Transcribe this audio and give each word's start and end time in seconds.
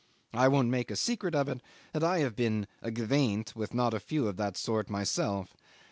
I 0.33 0.47
won't 0.47 0.69
make 0.69 0.89
a 0.89 0.95
secret 0.95 1.35
of 1.35 1.47
it 1.47 1.61
that 1.93 2.03
I 2.03 2.21
had 2.21 2.35
been 2.35 2.65
"aguaindt" 2.81 3.55
with 3.55 3.75
not 3.75 3.93
a 3.93 3.99
few 3.99 4.27
of 4.27 4.35
that 4.37 4.57
sort 4.57 4.89
myself. 4.89 5.55